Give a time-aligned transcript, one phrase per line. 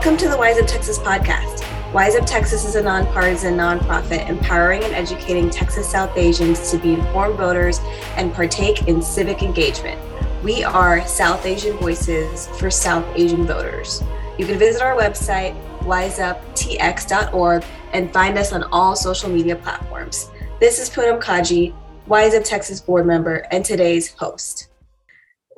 [0.00, 1.92] Welcome to the Wise Up Texas podcast.
[1.92, 6.94] Wise Up Texas is a nonpartisan nonprofit empowering and educating Texas South Asians to be
[6.94, 7.80] informed voters
[8.16, 10.00] and partake in civic engagement.
[10.42, 14.02] We are South Asian Voices for South Asian Voters.
[14.38, 20.30] You can visit our website, wiseuptx.org, and find us on all social media platforms.
[20.60, 21.74] This is Poonam Kaji,
[22.06, 24.69] Wise Up Texas board member, and today's host.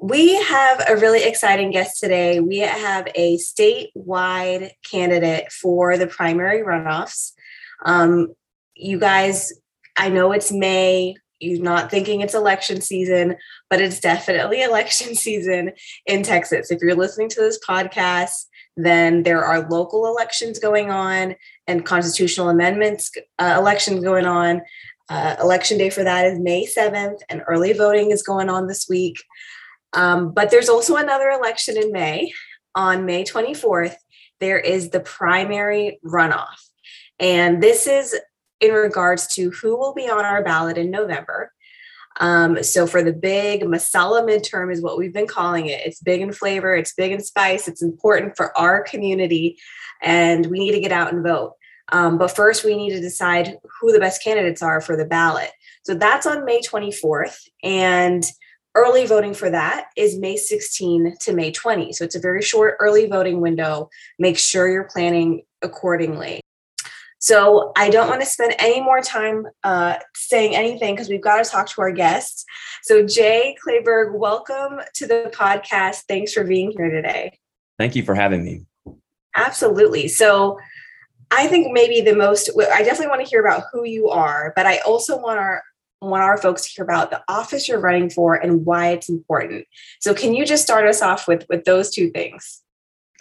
[0.02, 2.40] We have a really exciting guest today.
[2.40, 7.30] We have a statewide candidate for the primary runoffs.
[7.84, 8.34] Um,
[8.74, 9.52] you guys,
[9.96, 11.14] I know it's May.
[11.38, 13.36] You're not thinking it's election season,
[13.70, 15.70] but it's definitely election season
[16.04, 16.72] in Texas.
[16.72, 18.46] If you're listening to this podcast,
[18.76, 21.36] then there are local elections going on
[21.68, 24.62] and constitutional amendments uh, elections going on.
[25.08, 28.88] Uh, election day for that is May 7th, and early voting is going on this
[28.88, 29.18] week.
[29.92, 32.32] Um, but there's also another election in May.
[32.74, 33.94] On May 24th,
[34.40, 36.56] there is the primary runoff.
[37.18, 38.18] And this is
[38.60, 41.52] in regards to who will be on our ballot in November.
[42.20, 45.80] Um, so for the big masala midterm is what we've been calling it.
[45.84, 49.58] It's big in flavor, it's big in spice, it's important for our community,
[50.02, 51.54] and we need to get out and vote.
[51.90, 55.50] Um, but first, we need to decide who the best candidates are for the ballot.
[55.84, 57.36] So that's on May 24th.
[57.62, 58.24] And
[58.74, 61.92] early voting for that is May 16 to May 20.
[61.92, 63.90] So it's a very short early voting window.
[64.18, 66.40] Make sure you're planning accordingly.
[67.18, 71.44] So I don't want to spend any more time uh, saying anything because we've got
[71.44, 72.44] to talk to our guests.
[72.82, 76.02] So Jay Kleberg, welcome to the podcast.
[76.08, 77.38] Thanks for being here today.
[77.78, 78.66] Thank you for having me.
[79.36, 80.08] Absolutely.
[80.08, 80.58] So
[81.30, 84.66] I think maybe the most I definitely want to hear about who you are, but
[84.66, 85.62] I also want our
[86.10, 89.66] want our folks to hear about the office you're running for and why it's important.
[90.00, 92.62] So can you just start us off with with those two things?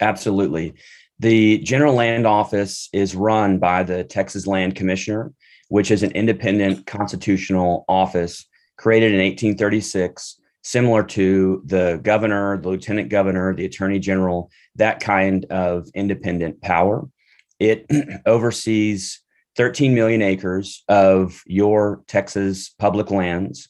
[0.00, 0.74] Absolutely.
[1.18, 5.32] The General Land Office is run by the Texas Land Commissioner,
[5.68, 8.44] which is an independent constitutional office
[8.76, 15.44] created in 1836, similar to the governor, the lieutenant governor, the attorney general, that kind
[15.46, 17.06] of independent power.
[17.60, 17.86] It
[18.26, 19.22] oversees
[19.56, 23.68] 13 million acres of your Texas public lands,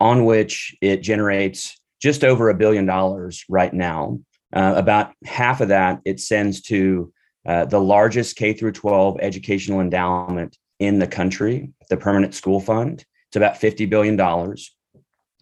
[0.00, 4.18] on which it generates just over a billion dollars right now.
[4.52, 7.12] Uh, about half of that it sends to
[7.46, 13.04] uh, the largest K through 12 educational endowment in the country, the Permanent School Fund.
[13.28, 14.18] It's about $50 billion.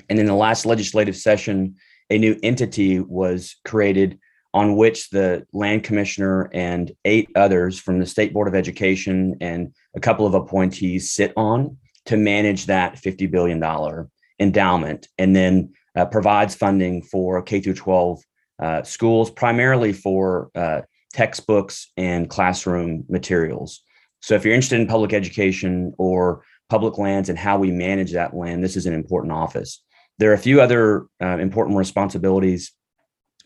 [0.09, 1.77] And in the last legislative session,
[2.11, 4.19] a new entity was created
[4.55, 9.75] on which the land commissioner and eight others from the State Board of Education and
[9.97, 11.77] a couple of appointees sit on
[12.07, 13.63] to manage that $50 billion
[14.39, 18.23] endowment and then uh, provides funding for K through 12
[18.59, 23.83] uh, schools, primarily for uh, textbooks and classroom materials.
[24.21, 28.35] So if you're interested in public education or public lands and how we manage that
[28.35, 29.83] land, this is an important office.
[30.19, 32.73] There are a few other uh, important responsibilities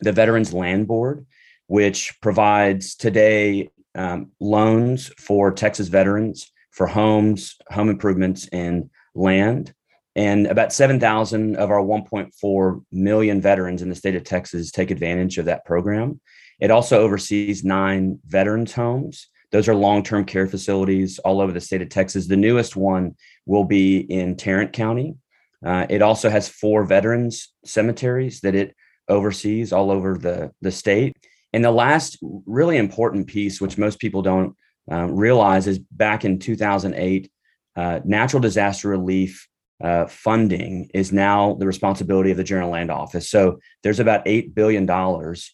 [0.01, 1.27] the Veterans Land Board,
[1.67, 9.73] which provides today um, loans for Texas veterans for homes, home improvements, and land.
[10.15, 15.39] And about 7,000 of our 1.4 million veterans in the state of Texas take advantage
[15.39, 16.21] of that program.
[16.61, 19.29] It also oversees nine veterans' homes.
[19.53, 22.27] Those are long term care facilities all over the state of Texas.
[22.27, 23.15] The newest one
[23.47, 25.17] will be in Tarrant County.
[25.65, 28.75] Uh, it also has four veterans cemeteries that it
[29.09, 31.17] oversees all over the, the state.
[31.53, 34.57] And the last really important piece, which most people don't
[34.91, 37.31] um, realize, is back in 2008,
[37.77, 39.49] uh, natural disaster relief
[39.83, 43.29] uh, funding is now the responsibility of the General Land Office.
[43.29, 44.85] So there's about $8 billion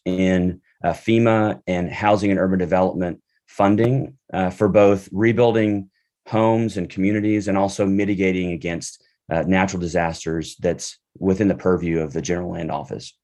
[0.05, 5.91] in uh, FEMA and housing and urban development funding uh, for both rebuilding
[6.29, 12.13] homes and communities and also mitigating against uh, natural disasters that's within the purview of
[12.13, 13.17] the General Land Office.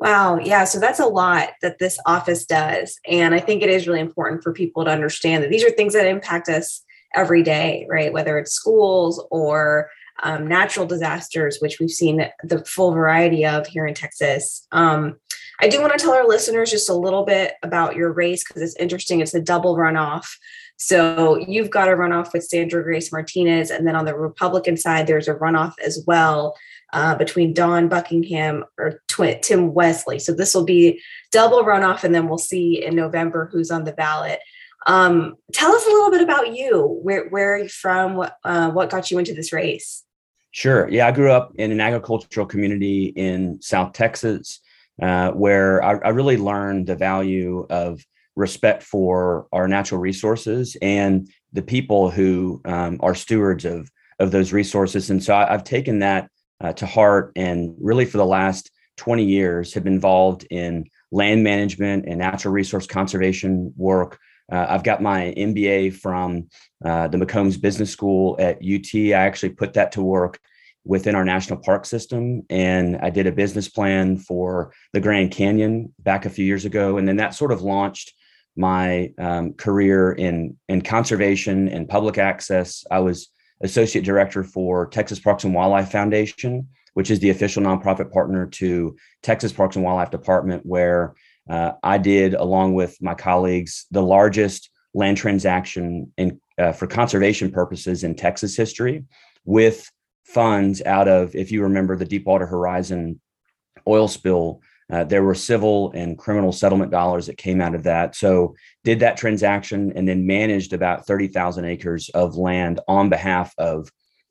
[0.00, 0.38] Wow.
[0.38, 0.64] Yeah.
[0.64, 2.98] So that's a lot that this office does.
[3.06, 5.92] And I think it is really important for people to understand that these are things
[5.92, 6.82] that impact us
[7.14, 8.10] every day, right?
[8.10, 9.90] Whether it's schools or
[10.22, 14.66] um, natural disasters, which we've seen the full variety of here in Texas.
[14.72, 15.18] Um,
[15.60, 18.62] I do want to tell our listeners just a little bit about your race because
[18.62, 19.20] it's interesting.
[19.20, 20.26] It's a double runoff.
[20.78, 25.28] So you've got a runoff with Sandragrace Martinez, and then on the Republican side, there's
[25.28, 26.56] a runoff as well
[26.92, 29.00] uh, between Dawn Buckingham or
[29.42, 30.18] Tim Westley.
[30.18, 31.00] So this will be
[31.30, 34.40] double runoff, and then we'll see in November who's on the ballot.
[34.86, 37.00] Um, tell us a little bit about you.
[37.02, 38.16] Where where are you from?
[38.16, 40.04] What uh, what got you into this race?
[40.52, 40.88] Sure.
[40.88, 44.60] Yeah, I grew up in an agricultural community in South Texas,
[45.00, 48.04] uh, where I, I, really learned the value of
[48.34, 53.88] respect for our natural resources and the people who um, are stewards of
[54.18, 55.10] of those resources.
[55.10, 56.30] And so I, have taken that
[56.60, 61.42] uh, to heart, and really for the last 20 years have been involved in land
[61.42, 64.18] management and natural resource conservation work.
[64.52, 66.48] Uh, I've got my MBA from
[66.84, 68.94] uh, the McCombs Business School at UT.
[68.94, 70.38] I actually put that to work
[70.84, 72.42] within our national park system.
[72.50, 76.96] And I did a business plan for the Grand Canyon back a few years ago.
[76.96, 78.12] And then that sort of launched
[78.56, 82.84] my um, career in, in conservation and public access.
[82.90, 83.28] I was
[83.62, 88.96] associate director for Texas Parks and Wildlife Foundation, which is the official nonprofit partner to
[89.22, 91.14] Texas Parks and Wildlife Department, where
[91.48, 97.50] uh, I did, along with my colleagues, the largest land transaction in, uh, for conservation
[97.50, 99.04] purposes in Texas history
[99.44, 99.90] with
[100.24, 103.20] funds out of, if you remember the Deepwater Horizon
[103.86, 108.16] oil spill, uh, there were civil and criminal settlement dollars that came out of that.
[108.16, 108.54] So,
[108.84, 113.90] did that transaction and then managed about 30,000 acres of land on behalf of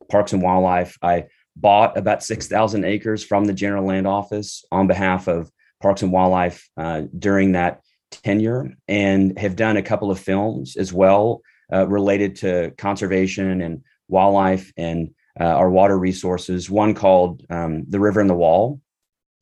[0.09, 0.97] Parks and Wildlife.
[1.01, 1.25] I
[1.55, 5.51] bought about 6,000 acres from the General Land Office on behalf of
[5.81, 10.91] Parks and Wildlife uh, during that tenure and have done a couple of films as
[10.91, 11.41] well
[11.71, 16.69] uh, related to conservation and wildlife and uh, our water resources.
[16.69, 18.81] One called um, The River and the Wall,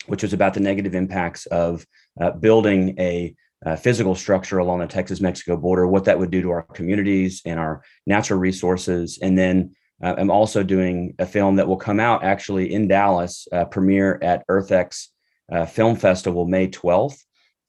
[0.08, 1.86] which was about the negative impacts of
[2.20, 6.42] uh, building a uh, physical structure along the Texas Mexico border, what that would do
[6.42, 9.20] to our communities and our natural resources.
[9.22, 13.48] And then uh, I'm also doing a film that will come out actually in Dallas,
[13.52, 15.08] uh, premiere at EarthX
[15.52, 17.20] uh, Film Festival May 12th.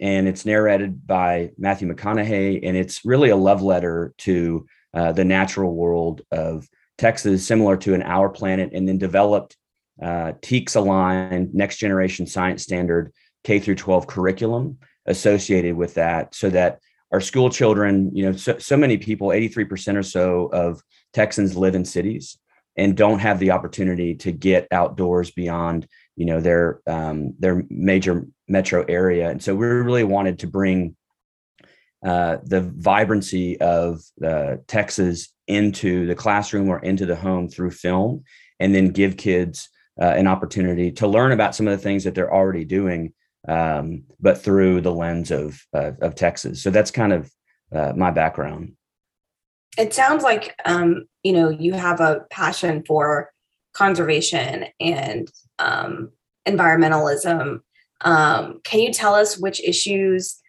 [0.01, 2.61] And it's narrated by Matthew McConaughey.
[2.63, 6.69] And it's really a love letter to the natural world of
[6.99, 9.57] Texas, similar to an Our Planet, and then developed
[10.03, 13.13] uh, TEKS aligned next generation science standard
[13.45, 16.81] K through 12 curriculum associated with that so that
[17.11, 20.83] our school children, you know, so, so many people, 83% or so of
[21.15, 22.39] Texans live in cities
[22.77, 28.27] and don't have the opportunity to get outdoors beyond, you know, their um, their major
[28.47, 29.31] metro area.
[29.31, 30.95] And so we really wanted to bring
[32.05, 38.23] uh, the vibrancy of uh, Texas into the classroom or into the home through film,
[38.61, 42.15] and then give kids uh, an opportunity to learn about some of the things that
[42.15, 43.13] they're already doing,
[43.49, 46.63] um, but through the lens of uh, of Texas.
[46.63, 47.31] So that's kind of
[47.75, 48.75] uh, my background.
[49.77, 53.31] It sounds like um, you know you have a passion for
[53.75, 56.11] conservation and um,
[56.47, 57.61] environmentalism.
[58.01, 60.41] Um, can you tell us which issues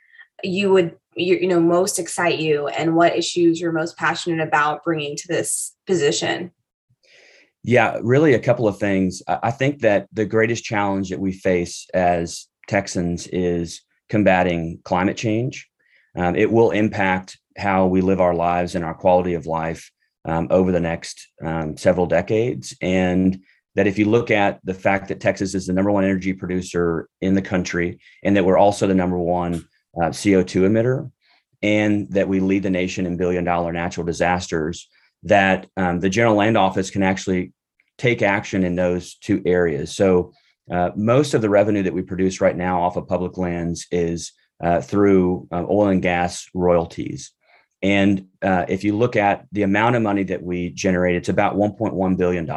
[0.44, 4.84] you would you, you know most excite you and what issues you're most passionate about
[4.84, 6.52] bringing to this position?
[7.64, 9.22] Yeah, really a couple of things.
[9.28, 15.68] I think that the greatest challenge that we face as Texans is combating climate change.
[16.16, 19.92] Um, it will impact how we live our lives and our quality of life
[20.26, 22.76] um, over the next um, several decades.
[22.82, 23.42] And
[23.76, 27.08] that if you look at the fact that Texas is the number one energy producer
[27.22, 29.68] in the country, and that we're also the number one
[30.02, 31.12] uh, CO2 emitter,
[31.62, 34.90] and that we lead the nation in billion dollar natural disasters,
[35.24, 37.54] that um, the General Land Office can actually
[37.98, 39.96] take action in those two areas.
[39.96, 40.34] So,
[40.72, 44.34] uh, most of the revenue that we produce right now off of public lands is
[44.62, 47.32] uh, through uh, oil and gas royalties.
[47.82, 51.56] And uh, if you look at the amount of money that we generate, it's about
[51.56, 52.48] $1.1 billion.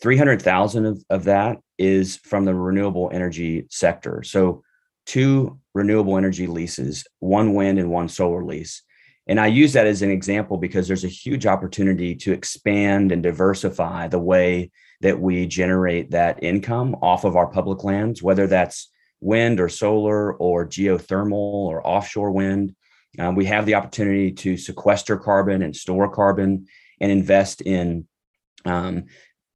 [0.00, 4.22] 300,000 of, of that is from the renewable energy sector.
[4.22, 4.62] So,
[5.06, 8.82] two renewable energy leases, one wind and one solar lease.
[9.26, 13.22] And I use that as an example because there's a huge opportunity to expand and
[13.22, 14.70] diversify the way
[15.02, 20.34] that we generate that income off of our public lands, whether that's wind or solar
[20.34, 22.74] or geothermal or offshore wind.
[23.18, 26.66] Um, we have the opportunity to sequester carbon and store carbon
[27.00, 28.06] and invest in
[28.64, 29.06] um,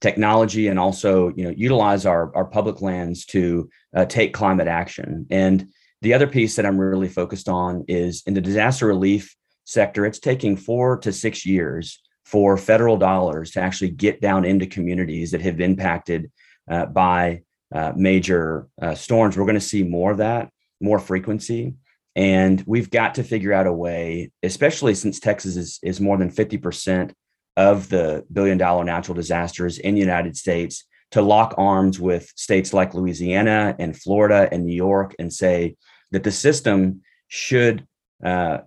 [0.01, 5.27] technology and also you know utilize our, our public lands to uh, take climate action
[5.31, 5.67] and
[6.03, 10.19] the other piece that i'm really focused on is in the disaster relief sector, it's
[10.19, 15.43] taking four to six years for federal dollars to actually get down into communities that
[15.43, 16.31] have been impacted
[16.71, 17.43] uh, by
[17.75, 19.37] uh, major uh, storms.
[19.37, 21.75] We're going to see more of that, more frequency.
[22.17, 26.31] And we've got to figure out a way, especially since Texas is, is more than
[26.31, 27.13] 50%
[27.57, 32.73] of the billion dollar natural disasters in the United States, to lock arms with states
[32.73, 35.77] like Louisiana and Florida and New York and say
[36.11, 37.87] that the system should
[38.25, 38.59] uh,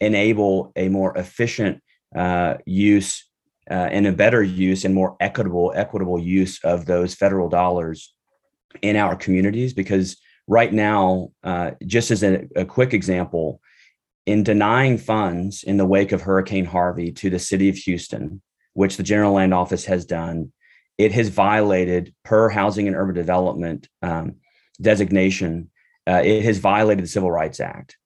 [0.00, 1.82] enable a more efficient
[2.14, 3.24] uh, use
[3.70, 8.14] uh, and a better use and more equitable equitable use of those federal dollars
[8.82, 13.60] in our communities because right now uh, just as a, a, quick example
[14.26, 18.42] in denying funds in the wake of Hurricane Harvey to the city of Houston,
[18.74, 20.52] which the General Land Office has done,
[20.98, 24.36] it has violated per Housing and Urban Development um,
[24.80, 25.70] designation.
[26.06, 27.96] Uh, it has violated the Civil Rights Act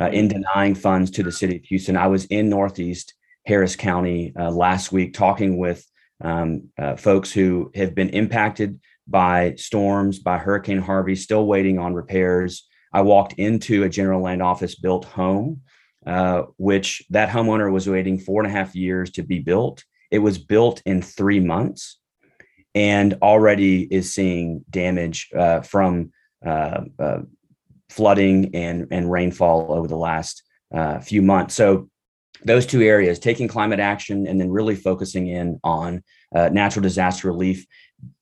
[0.00, 1.96] uh, in denying funds to the city of Houston.
[1.96, 3.14] I was in Northeast
[3.46, 5.84] Harris County uh, last week talking with
[6.22, 11.94] um, uh, folks who have been impacted by storms, by Hurricane Harvey, still waiting on
[11.94, 12.66] repairs.
[12.92, 15.62] I walked into a general land office built home,
[16.06, 19.84] uh, which that homeowner was waiting four and a half years to be built.
[20.10, 21.98] It was built in three months
[22.74, 26.12] and already is seeing damage uh, from
[26.44, 27.20] uh, uh,
[27.90, 30.42] flooding and, and rainfall over the last
[30.74, 31.54] uh, few months.
[31.54, 31.88] So
[32.44, 36.02] those two areas, taking climate action and then really focusing in on
[36.34, 37.66] uh, natural disaster relief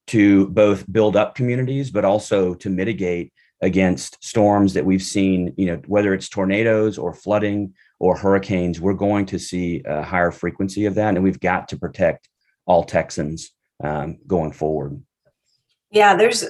[0.09, 5.67] to both build up communities, but also to mitigate against storms that we've seen, you
[5.67, 10.85] know, whether it's tornadoes or flooding or hurricanes, we're going to see a higher frequency
[10.85, 11.15] of that.
[11.15, 12.29] And we've got to protect
[12.67, 13.51] all Texans
[13.83, 15.03] um, going forward.
[15.91, 16.45] Yeah, there's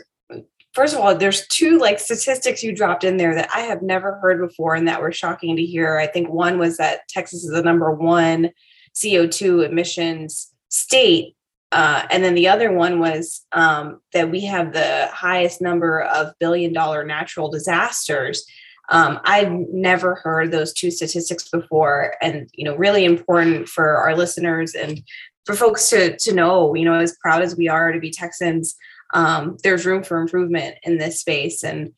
[0.74, 4.16] first of all, there's two like statistics you dropped in there that I have never
[4.16, 5.98] heard before and that were shocking to hear.
[5.98, 8.50] I think one was that Texas is the number one
[8.94, 11.36] CO2 emissions state.
[11.72, 16.32] Uh, and then the other one was um, that we have the highest number of
[16.38, 18.44] billion dollar natural disasters.
[18.90, 24.14] Um, I've never heard those two statistics before, and you know, really important for our
[24.14, 25.02] listeners and
[25.46, 26.74] for folks to to know.
[26.74, 28.76] You know, as proud as we are to be Texans,
[29.12, 31.62] um, there's room for improvement in this space.
[31.62, 31.92] And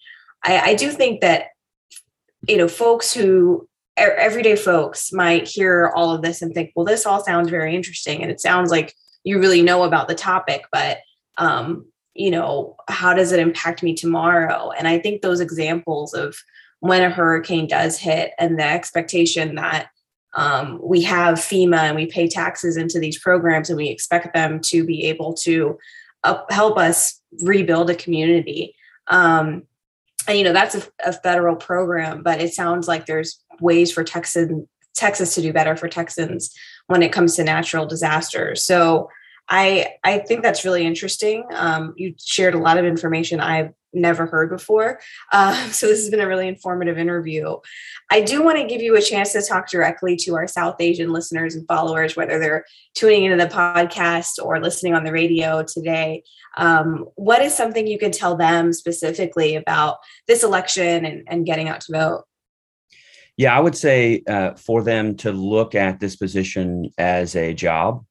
[0.44, 1.48] I, I do think that,
[2.48, 7.06] you know, folks who everyday folks might hear all of this and think, well, this
[7.06, 8.22] all sounds very interesting.
[8.22, 8.94] And it sounds like
[9.24, 10.98] you really know about the topic, but,
[11.38, 14.70] um, you know, how does it impact me tomorrow?
[14.70, 16.36] And I think those examples of
[16.80, 19.88] when a hurricane does hit and the expectation that
[20.34, 24.60] um, we have FEMA and we pay taxes into these programs and we expect them
[24.60, 25.78] to be able to
[26.50, 28.74] help us rebuild a community.
[29.08, 29.64] Um,
[30.28, 34.02] and you know that's a, a, federal program, but it sounds like there's ways for
[34.02, 34.50] Texas
[34.94, 36.52] Texas to do better for Texans
[36.86, 38.64] when it comes to natural disasters.
[38.64, 39.08] So
[39.48, 41.44] I I think that's really interesting.
[41.52, 45.00] Um, you shared a lot of information I've never heard before.
[45.32, 47.56] Uh, so this has been a really informative interview.
[48.10, 51.12] I do want to give you a chance to talk directly to our South Asian
[51.12, 56.22] listeners and followers, whether they're tuning into the podcast or listening on the radio today.
[56.56, 59.98] Um, what is something you can tell them specifically about
[60.28, 62.24] this election and, and getting out to vote?
[63.36, 68.04] Yeah, I would say uh, for them to look at this position as a job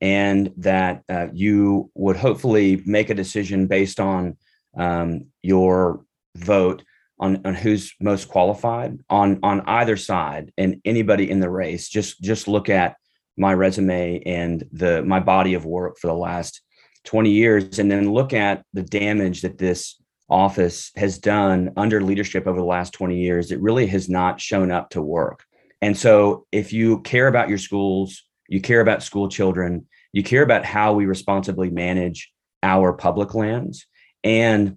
[0.00, 4.36] and that uh, you would hopefully make a decision based on
[4.76, 6.04] um, your
[6.36, 6.82] vote
[7.18, 11.88] on, on who's most qualified on on either side and anybody in the race.
[11.88, 12.96] Just just look at
[13.36, 16.60] my resume and the my body of work for the last
[17.04, 22.46] 20 years and then look at the damage that this office has done under leadership
[22.46, 23.50] over the last 20 years.
[23.50, 25.44] It really has not shown up to work.
[25.80, 30.42] And so if you care about your schools you care about school children you care
[30.42, 32.30] about how we responsibly manage
[32.62, 33.86] our public lands
[34.24, 34.76] and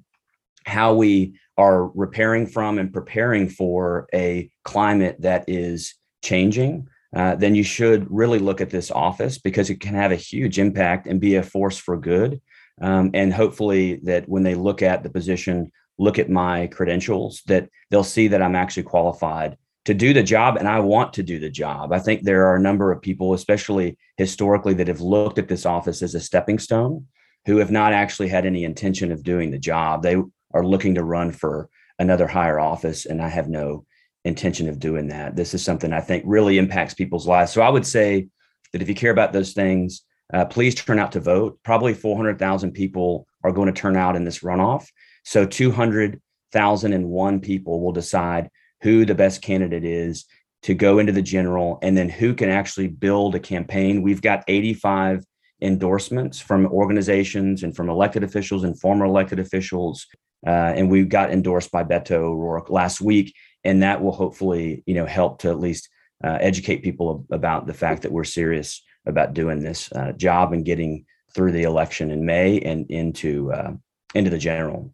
[0.66, 7.56] how we are repairing from and preparing for a climate that is changing, uh, then
[7.56, 11.22] you should really look at this office because it can have a huge impact and
[11.22, 12.42] be a force for good.
[12.82, 17.70] Um, and hopefully, that when they look at the position, look at my credentials, that
[17.90, 21.40] they'll see that I'm actually qualified to do the job and I want to do
[21.40, 21.94] the job.
[21.94, 25.66] I think there are a number of people, especially historically, that have looked at this
[25.66, 27.06] office as a stepping stone
[27.46, 30.02] who have not actually had any intention of doing the job.
[30.02, 30.16] They
[30.54, 33.86] are looking to run for another higher office, and I have no
[34.24, 35.36] intention of doing that.
[35.36, 37.52] This is something I think really impacts people's lives.
[37.52, 38.28] So I would say
[38.74, 40.02] that if you care about those things,
[40.34, 41.60] uh, please turn out to vote.
[41.64, 44.88] Probably 400,000 people are going to turn out in this runoff.
[45.24, 48.50] So 200,001 people will decide
[48.82, 50.25] who the best candidate is
[50.64, 54.02] to go into the general and then who can actually build a campaign.
[54.02, 55.24] We've got 85
[55.62, 60.06] endorsements from organizations and from elected officials and former elected officials.
[60.46, 63.34] Uh, and we got endorsed by Beto O'Rourke last week,
[63.64, 65.90] and that will hopefully, you know, help to at least
[66.24, 70.66] uh, educate people about the fact that we're serious about doing this uh, job and
[70.66, 73.74] getting through the election in May and into uh,
[74.14, 74.94] into the general.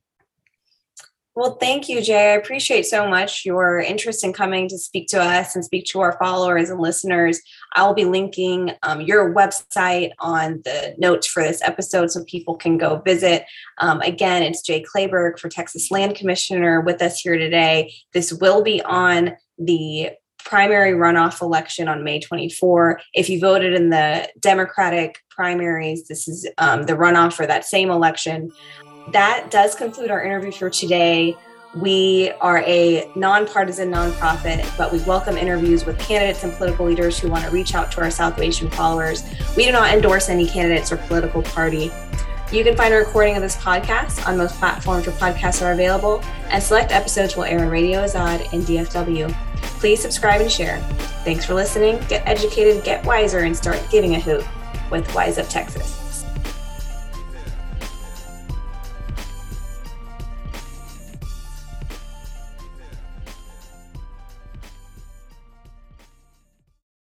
[1.34, 2.32] Well, thank you, Jay.
[2.32, 6.02] I appreciate so much your interest in coming to speak to us and speak to
[6.02, 7.40] our followers and listeners.
[7.74, 12.56] I will be linking um, your website on the notes for this episode so people
[12.56, 13.46] can go visit.
[13.78, 17.94] Um, again, it's Jay Kleberg for Texas Land Commissioner with us here today.
[18.12, 20.10] This will be on the
[20.44, 23.00] primary runoff election on May 24.
[23.14, 27.90] If you voted in the Democratic primaries, this is um, the runoff for that same
[27.90, 28.52] election.
[29.10, 31.36] That does conclude our interview for today.
[31.74, 37.30] We are a nonpartisan nonprofit, but we welcome interviews with candidates and political leaders who
[37.30, 39.24] want to reach out to our South Asian followers.
[39.56, 41.92] We do not endorse any candidates or political party.
[42.52, 46.22] You can find a recording of this podcast on most platforms where podcasts are available,
[46.50, 49.34] and select episodes will air on Radio Azad and DFW.
[49.80, 50.80] Please subscribe and share.
[51.24, 51.98] Thanks for listening.
[52.10, 54.46] Get educated, get wiser, and start giving a hoot
[54.92, 56.01] with Wise Up Texas.